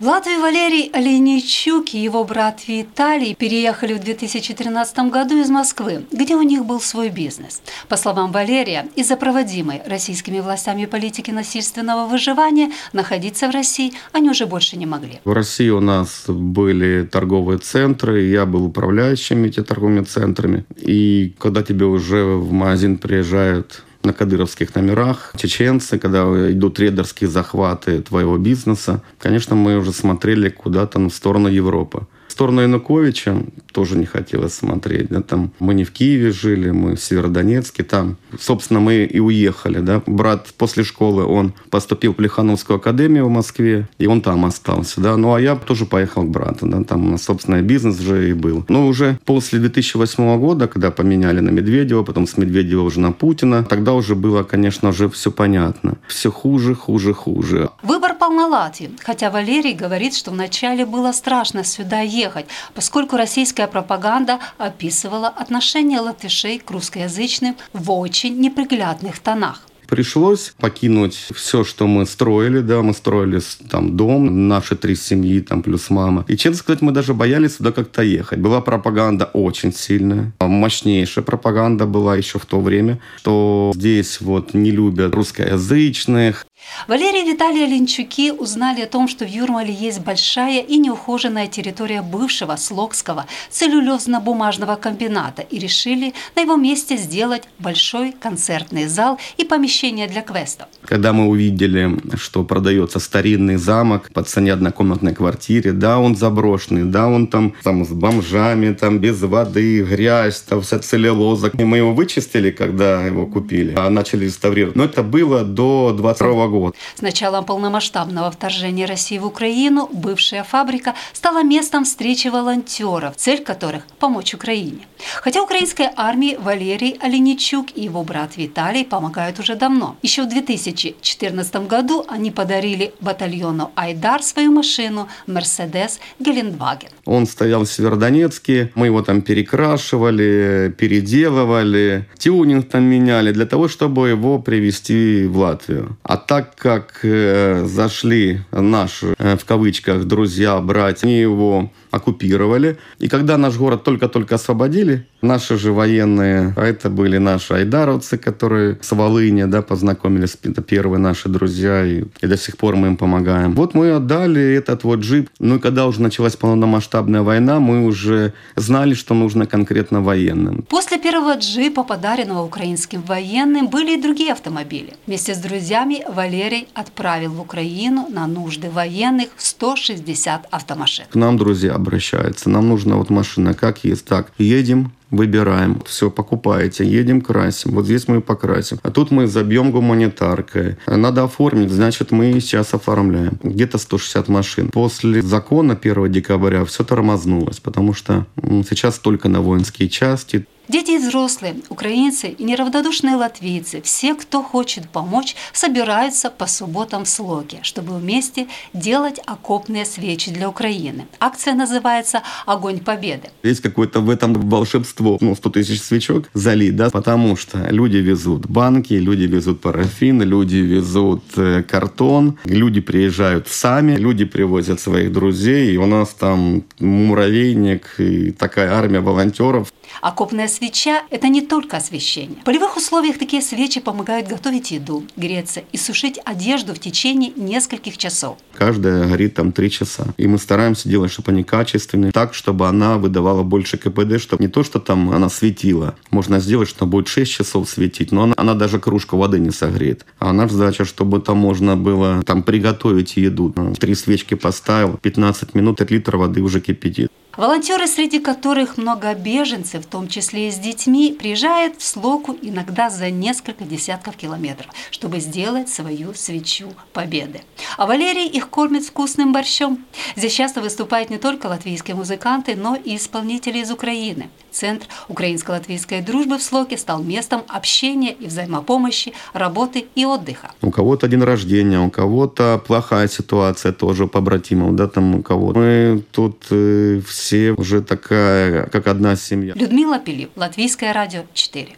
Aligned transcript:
В 0.00 0.06
Латвию 0.06 0.40
Валерий 0.40 0.90
Оленичук 0.92 1.92
и 1.92 1.98
его 1.98 2.22
брат 2.22 2.68
Виталий 2.68 3.34
переехали 3.34 3.94
в 3.94 3.98
2013 3.98 5.10
году 5.10 5.40
из 5.40 5.50
Москвы, 5.50 6.04
где 6.12 6.36
у 6.36 6.42
них 6.42 6.64
был 6.64 6.80
свой 6.80 7.08
бизнес. 7.08 7.60
По 7.88 7.96
словам 7.96 8.30
Валерия, 8.30 8.86
из-за 8.94 9.16
проводимой 9.16 9.82
российскими 9.84 10.38
властями 10.38 10.84
политики 10.84 11.32
насильственного 11.32 12.06
выживания 12.06 12.70
находиться 12.92 13.48
в 13.48 13.50
России 13.50 13.92
они 14.12 14.30
уже 14.30 14.46
больше 14.46 14.76
не 14.76 14.86
могли. 14.86 15.18
В 15.24 15.32
России 15.32 15.68
у 15.68 15.80
нас 15.80 16.26
были 16.28 17.02
торговые 17.02 17.58
центры, 17.58 18.22
я 18.22 18.46
был 18.46 18.66
управляющим 18.66 19.42
этими 19.42 19.64
торговыми 19.64 20.04
центрами. 20.04 20.64
И 20.76 21.34
когда 21.40 21.64
тебе 21.64 21.86
уже 21.86 22.22
в 22.22 22.52
магазин 22.52 22.98
приезжают 22.98 23.82
на 24.04 24.12
кадыровских 24.12 24.74
номерах, 24.74 25.32
чеченцы, 25.36 25.98
когда 25.98 26.22
идут 26.52 26.78
рейдерские 26.78 27.28
захваты 27.28 28.00
твоего 28.00 28.38
бизнеса. 28.38 29.02
Конечно, 29.18 29.56
мы 29.56 29.76
уже 29.76 29.92
смотрели 29.92 30.48
куда-то 30.48 30.98
в 30.98 31.10
сторону 31.10 31.48
Европы. 31.48 32.06
Сторону 32.38 32.60
Януковича 32.60 33.42
тоже 33.72 33.98
не 33.98 34.06
хотелось 34.06 34.54
смотреть. 34.54 35.08
Да, 35.08 35.22
там 35.22 35.50
мы 35.58 35.74
не 35.74 35.82
в 35.82 35.90
Киеве 35.90 36.30
жили, 36.30 36.70
мы 36.70 36.94
в 36.94 37.00
Северодонецке. 37.00 37.82
Там, 37.82 38.16
собственно, 38.38 38.78
мы 38.78 38.98
и 39.06 39.18
уехали. 39.18 39.80
Да. 39.80 40.02
Брат 40.06 40.46
после 40.56 40.84
школы, 40.84 41.24
он 41.24 41.52
поступил 41.68 42.12
в 42.12 42.14
Плехановскую 42.14 42.76
академию 42.76 43.26
в 43.26 43.30
Москве, 43.30 43.88
и 43.98 44.06
он 44.06 44.20
там 44.20 44.44
остался. 44.44 45.00
Да. 45.00 45.16
Ну, 45.16 45.34
а 45.34 45.40
я 45.40 45.56
тоже 45.56 45.84
поехал 45.84 46.22
к 46.22 46.28
брату. 46.28 46.68
Да. 46.68 46.84
Там 46.84 47.08
у 47.08 47.10
нас, 47.10 47.24
собственно, 47.24 47.60
бизнес 47.60 47.98
уже 47.98 48.30
и 48.30 48.34
был. 48.34 48.64
Но 48.68 48.86
уже 48.86 49.18
после 49.24 49.58
2008 49.58 50.38
года, 50.38 50.68
когда 50.68 50.92
поменяли 50.92 51.40
на 51.40 51.50
Медведева, 51.50 52.04
потом 52.04 52.28
с 52.28 52.36
Медведева 52.36 52.82
уже 52.82 53.00
на 53.00 53.10
Путина, 53.10 53.64
тогда 53.64 53.94
уже 53.94 54.14
было, 54.14 54.44
конечно, 54.44 54.90
уже 54.90 55.08
все 55.08 55.32
понятно. 55.32 55.96
Все 56.06 56.30
хуже, 56.30 56.76
хуже, 56.76 57.14
хуже. 57.14 57.70
Выбор 57.82 58.08
Латвии, 58.48 58.90
хотя 59.04 59.30
Валерий 59.30 59.74
говорит, 59.74 60.14
что 60.14 60.30
вначале 60.30 60.84
было 60.84 61.12
страшно 61.12 61.64
сюда 61.64 62.00
ехать, 62.00 62.27
поскольку 62.74 63.16
российская 63.16 63.66
пропаганда 63.66 64.38
описывала 64.58 65.28
отношение 65.28 66.00
латышей 66.00 66.58
к 66.58 66.70
русскоязычным 66.70 67.56
в 67.72 67.90
очень 67.90 68.38
неприглядных 68.40 69.18
тонах. 69.20 69.62
Пришлось 69.88 70.52
покинуть 70.60 71.14
все, 71.34 71.64
что 71.64 71.86
мы 71.86 72.04
строили, 72.04 72.60
да, 72.60 72.82
мы 72.82 72.92
строили 72.92 73.40
там 73.70 73.96
дом, 73.96 74.46
наши 74.46 74.76
три 74.76 74.94
семьи, 74.94 75.40
там 75.40 75.62
плюс 75.62 75.88
мама. 75.88 76.26
И, 76.28 76.36
честно 76.36 76.58
сказать, 76.58 76.82
мы 76.82 76.92
даже 76.92 77.14
боялись 77.14 77.56
сюда 77.56 77.72
как-то 77.72 78.02
ехать. 78.02 78.38
Была 78.38 78.60
пропаганда 78.60 79.24
очень 79.32 79.72
сильная, 79.72 80.32
мощнейшая 80.40 81.24
пропаганда 81.24 81.86
была 81.86 82.16
еще 82.16 82.38
в 82.38 82.44
то 82.44 82.60
время, 82.60 82.98
что 83.16 83.72
здесь 83.74 84.20
вот 84.20 84.52
не 84.52 84.72
любят 84.72 85.14
русскоязычных, 85.14 86.46
Валерий 86.86 87.22
и 87.22 87.32
Виталий 87.32 87.64
Оленчуки 87.64 88.30
узнали 88.30 88.80
о 88.82 88.86
том, 88.86 89.08
что 89.08 89.24
в 89.24 89.28
Юрмале 89.28 89.72
есть 89.72 90.00
большая 90.00 90.62
и 90.62 90.78
неухоженная 90.78 91.46
территория 91.46 92.02
бывшего 92.02 92.56
Слокского 92.56 93.26
целлюлезно-бумажного 93.50 94.76
комбината 94.76 95.42
и 95.42 95.58
решили 95.58 96.14
на 96.34 96.42
его 96.42 96.56
месте 96.56 96.96
сделать 96.96 97.42
большой 97.58 98.12
концертный 98.12 98.86
зал 98.86 99.18
и 99.36 99.44
помещение 99.44 100.08
для 100.08 100.22
квестов. 100.22 100.68
Когда 100.84 101.12
мы 101.12 101.26
увидели, 101.28 101.98
что 102.16 102.44
продается 102.44 103.00
старинный 103.00 103.56
замок 103.56 104.10
по 104.12 104.22
цене 104.22 104.52
однокомнатной 104.52 105.14
квартире, 105.14 105.72
да, 105.72 105.98
он 105.98 106.16
заброшенный, 106.16 106.84
да, 106.84 107.08
он 107.08 107.26
там, 107.26 107.54
там 107.62 107.84
с 107.84 107.90
бомжами, 107.90 108.72
там 108.72 108.98
без 108.98 109.20
воды, 109.20 109.82
грязь, 109.82 110.40
там 110.40 110.62
вся 110.62 110.78
целлюлоза. 110.78 111.48
И 111.48 111.64
мы 111.64 111.78
его 111.78 111.92
вычистили, 111.92 112.50
когда 112.50 113.04
его 113.04 113.26
купили, 113.26 113.74
а 113.76 113.90
начали 113.90 114.24
реставрировать. 114.24 114.76
Но 114.76 114.84
это 114.84 115.02
было 115.02 115.44
до 115.44 115.94
22 115.96 116.47
года. 116.48 116.76
С 116.94 117.02
началом 117.02 117.44
полномасштабного 117.44 118.30
вторжения 118.30 118.86
России 118.86 119.18
в 119.18 119.26
Украину 119.26 119.88
бывшая 119.92 120.44
фабрика 120.44 120.94
стала 121.12 121.42
местом 121.42 121.84
встречи 121.84 122.28
волонтеров, 122.28 123.16
цель 123.16 123.42
которых– 123.42 123.82
помочь 123.98 124.34
Украине. 124.34 124.86
Хотя 125.22 125.42
украинской 125.42 125.88
армии 125.96 126.36
Валерий 126.40 126.96
Оленичук 127.00 127.68
и 127.74 127.82
его 127.82 128.02
брат 128.02 128.36
Виталий 128.36 128.84
помогают 128.84 129.38
уже 129.38 129.54
давно. 129.54 129.96
Еще 130.02 130.22
в 130.22 130.28
2014 130.28 131.68
году 131.68 132.04
они 132.08 132.30
подарили 132.30 132.92
батальону 133.00 133.70
«Айдар» 133.74 134.22
свою 134.22 134.52
машину 134.52 135.08
«Мерседес 135.26 136.00
Гелендваген». 136.18 136.90
Он 137.04 137.26
стоял 137.26 137.64
в 137.64 137.72
Северодонецке, 137.72 138.70
мы 138.74 138.86
его 138.86 139.02
там 139.02 139.22
перекрашивали, 139.22 140.74
переделывали, 140.76 142.06
тюнинг 142.18 142.68
там 142.68 142.84
меняли 142.84 143.32
для 143.32 143.46
того, 143.46 143.68
чтобы 143.68 144.08
его 144.08 144.38
привезти 144.38 145.26
в 145.26 145.38
Латвию. 145.38 145.96
А 146.02 146.16
так 146.16 146.37
так 146.38 146.54
как 146.54 147.00
э, 147.02 147.64
зашли 147.66 148.42
наши, 148.52 149.16
э, 149.18 149.36
в 149.36 149.44
кавычках, 149.44 150.04
друзья, 150.04 150.60
братья, 150.60 151.08
они 151.08 151.18
его 151.18 151.72
оккупировали. 151.90 152.78
И 152.98 153.08
когда 153.08 153.36
наш 153.36 153.56
город 153.56 153.84
только-только 153.84 154.34
освободили, 154.34 155.06
наши 155.22 155.58
же 155.58 155.72
военные, 155.72 156.54
а 156.56 156.64
это 156.64 156.90
были 156.90 157.18
наши 157.18 157.54
айдаровцы, 157.54 158.18
которые 158.18 158.78
с 158.80 158.92
Волыни, 158.92 159.44
да, 159.44 159.62
познакомились, 159.62 160.36
это 160.42 160.62
первые 160.62 161.00
наши 161.00 161.28
друзья, 161.28 161.84
и, 161.84 162.04
и 162.20 162.26
до 162.26 162.36
сих 162.36 162.56
пор 162.56 162.76
мы 162.76 162.88
им 162.88 162.96
помогаем. 162.96 163.54
Вот 163.54 163.74
мы 163.74 163.92
отдали 163.92 164.54
этот 164.54 164.84
вот 164.84 165.00
джип. 165.00 165.30
Ну 165.38 165.56
и 165.56 165.58
когда 165.58 165.86
уже 165.86 166.02
началась 166.02 166.36
полномасштабная 166.36 167.22
война, 167.22 167.60
мы 167.60 167.84
уже 167.84 168.32
знали, 168.56 168.94
что 168.94 169.14
нужно 169.14 169.46
конкретно 169.46 170.00
военным. 170.00 170.64
После 170.68 170.98
первого 170.98 171.36
джипа, 171.38 171.84
подаренного 171.84 172.44
украинским 172.44 173.02
военным, 173.02 173.68
были 173.68 173.98
и 173.98 174.02
другие 174.02 174.32
автомобили. 174.32 174.94
Вместе 175.06 175.34
с 175.34 175.38
друзьями 175.38 176.04
Валерий 176.08 176.68
отправил 176.74 177.32
в 177.32 177.40
Украину 177.40 178.08
на 178.10 178.26
нужды 178.26 178.70
военных 178.70 179.28
160 179.36 180.46
автомашин. 180.50 181.06
К 181.10 181.14
нам, 181.14 181.38
друзья, 181.38 181.77
обращаются. 181.78 182.50
Нам 182.50 182.68
нужна 182.68 182.96
вот 182.96 183.10
машина, 183.10 183.54
как 183.54 183.84
есть. 183.84 184.04
Так, 184.04 184.32
едем, 184.38 184.92
выбираем, 185.10 185.80
все, 185.86 186.10
покупаете, 186.10 186.84
едем, 186.84 187.20
красим. 187.20 187.72
Вот 187.72 187.86
здесь 187.86 188.08
мы 188.08 188.20
покрасим. 188.20 188.78
А 188.82 188.90
тут 188.90 189.10
мы 189.10 189.26
забьем 189.26 189.70
гуманитаркой. 189.70 190.76
Надо 190.86 191.24
оформить, 191.24 191.70
значит, 191.70 192.10
мы 192.10 192.32
сейчас 192.40 192.74
оформляем. 192.74 193.38
Где-то 193.42 193.78
160 193.78 194.28
машин. 194.28 194.68
После 194.68 195.22
закона 195.22 195.78
1 195.80 196.12
декабря 196.12 196.64
все 196.64 196.84
тормознулось, 196.84 197.60
потому 197.60 197.94
что 197.94 198.26
сейчас 198.42 198.98
только 198.98 199.28
на 199.28 199.40
воинские 199.40 199.88
части. 199.88 200.46
Дети 200.68 200.90
и 200.90 200.98
взрослые, 200.98 201.56
украинцы 201.70 202.28
и 202.28 202.44
неравнодушные 202.44 203.16
латвийцы, 203.16 203.80
все, 203.80 204.14
кто 204.14 204.42
хочет 204.42 204.90
помочь, 204.90 205.34
собираются 205.54 206.28
по 206.28 206.46
субботам 206.46 207.06
в 207.06 207.08
Слоке, 207.08 207.60
чтобы 207.62 207.96
вместе 207.96 208.48
делать 208.74 209.18
окопные 209.24 209.86
свечи 209.86 210.30
для 210.30 210.46
Украины. 210.46 211.06
Акция 211.20 211.54
называется 211.54 212.22
«Огонь 212.44 212.80
Победы». 212.80 213.30
Есть 213.42 213.62
какое-то 213.62 214.00
в 214.00 214.10
этом 214.10 214.34
волшебство. 214.34 215.16
Ну, 215.22 215.34
100 215.34 215.50
тысяч 215.50 215.80
свечок 215.80 216.28
залить, 216.34 216.76
да, 216.76 216.90
потому 216.90 217.34
что 217.36 217.66
люди 217.70 217.96
везут 217.96 218.46
банки, 218.46 218.92
люди 218.92 219.24
везут 219.24 219.62
парафин, 219.62 220.20
люди 220.20 220.56
везут 220.56 221.22
э, 221.36 221.62
картон, 221.62 222.38
люди 222.44 222.82
приезжают 222.82 223.48
сами, 223.48 223.96
люди 223.96 224.26
привозят 224.26 224.80
своих 224.80 225.12
друзей, 225.12 225.72
и 225.72 225.78
у 225.78 225.86
нас 225.86 226.10
там 226.10 226.64
муравейник 226.78 227.94
и 227.98 228.32
такая 228.32 228.74
армия 228.74 229.00
волонтеров. 229.00 229.72
Окопная 230.02 230.48
свеча– 230.58 231.04
это 231.10 231.28
не 231.28 231.40
только 231.40 231.76
освещение. 231.76 232.38
В 232.42 232.44
полевых 232.44 232.76
условиях 232.76 233.18
такие 233.18 233.42
свечи 233.42 233.80
помогают 233.80 234.28
готовить 234.28 234.72
еду, 234.72 235.04
греться 235.16 235.62
и 235.72 235.76
сушить 235.76 236.18
одежду 236.24 236.74
в 236.74 236.78
течение 236.78 237.32
нескольких 237.36 237.96
часов. 237.96 238.38
Каждая 238.54 239.08
горит 239.08 239.34
там 239.34 239.52
три 239.52 239.70
часа. 239.70 240.06
И 240.16 240.26
мы 240.26 240.38
стараемся 240.38 240.88
делать, 240.88 241.12
чтобы 241.12 241.30
они 241.30 241.44
качественные, 241.44 242.10
так, 242.12 242.34
чтобы 242.34 242.66
она 242.66 242.98
выдавала 242.98 243.42
больше 243.42 243.78
КПД, 243.78 244.20
чтобы 244.20 244.42
не 244.42 244.48
то, 244.48 244.64
что 244.64 244.80
там 244.80 245.10
она 245.10 245.28
светила. 245.28 245.94
Можно 246.10 246.40
сделать, 246.40 246.68
что 246.68 246.86
будет 246.86 247.08
6 247.08 247.30
часов 247.30 247.68
светить, 247.68 248.10
но 248.10 248.24
она, 248.24 248.34
она 248.36 248.54
даже 248.54 248.80
кружку 248.80 249.16
воды 249.16 249.38
не 249.38 249.50
согреет. 249.50 250.06
А 250.18 250.32
наша 250.32 250.54
задача, 250.54 250.84
чтобы 250.84 251.20
там 251.20 251.38
можно 251.38 251.76
было 251.76 252.22
там 252.24 252.42
приготовить 252.42 253.16
еду. 253.16 253.54
Три 253.78 253.94
свечки 253.94 254.34
поставил, 254.34 254.98
15 255.00 255.54
минут, 255.54 255.78
5 255.78 255.90
литров 255.90 256.20
воды 256.20 256.42
уже 256.42 256.60
кипятит. 256.60 257.12
Волонтеры, 257.38 257.86
среди 257.86 258.18
которых 258.18 258.78
много 258.78 259.14
беженцев, 259.14 259.84
в 259.84 259.86
том 259.86 260.08
числе 260.08 260.48
и 260.48 260.50
с 260.50 260.56
детьми, 260.56 261.16
приезжают 261.16 261.76
в 261.78 261.84
Слоку 261.84 262.36
иногда 262.42 262.90
за 262.90 263.12
несколько 263.12 263.62
десятков 263.62 264.16
километров, 264.16 264.72
чтобы 264.90 265.20
сделать 265.20 265.68
свою 265.68 266.14
свечу 266.14 266.72
победы. 266.92 267.42
А 267.76 267.86
Валерий 267.86 268.26
их 268.26 268.50
кормит 268.50 268.84
вкусным 268.84 269.32
борщом. 269.32 269.84
Здесь 270.16 270.32
часто 270.32 270.60
выступают 270.60 271.10
не 271.10 271.18
только 271.18 271.46
латвийские 271.46 271.94
музыканты, 271.94 272.56
но 272.56 272.74
и 272.74 272.96
исполнители 272.96 273.58
из 273.58 273.70
Украины. 273.70 274.30
Центр 274.50 274.86
украинско-латвийской 275.08 276.00
дружбы 276.00 276.38
в 276.38 276.42
Слоке 276.42 276.76
стал 276.76 277.04
местом 277.04 277.42
общения 277.46 278.12
и 278.12 278.26
взаимопомощи, 278.26 279.12
работы 279.32 279.86
и 279.94 280.04
отдыха. 280.04 280.50
У 280.62 280.72
кого-то 280.72 281.06
день 281.06 281.22
рождения, 281.22 281.78
у 281.78 281.90
кого-то 281.90 282.60
плохая 282.66 283.06
ситуация 283.06 283.72
тоже 283.72 284.08
побратимов, 284.08 284.74
да, 284.74 284.88
там 284.88 285.14
у 285.14 285.22
кого. 285.22 285.52
Мы 285.52 286.02
тут 286.10 286.46
э, 286.50 287.00
все 287.28 287.52
уже 287.52 287.82
такая, 287.82 288.68
как 288.68 288.86
одна 288.86 289.14
семья. 289.14 289.52
Людмила 289.54 289.98
Пилип, 289.98 290.30
Латвийское 290.34 290.94
радио 290.94 291.24
4. 291.34 291.76